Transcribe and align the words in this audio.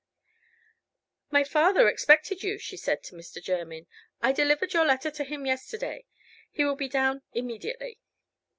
"My 1.29 1.43
father 1.43 1.87
expected 1.87 2.41
you," 2.41 2.57
she 2.57 2.75
said 2.75 3.03
to 3.03 3.15
Mr. 3.15 3.39
Jermyn. 3.39 3.85
"I 4.19 4.31
delivered 4.31 4.73
your 4.73 4.83
letter 4.87 5.11
to 5.11 5.23
him 5.23 5.45
yesterday. 5.45 6.07
He 6.49 6.65
will 6.65 6.73
be 6.75 6.89
down 6.89 7.21
immediately." 7.33 7.99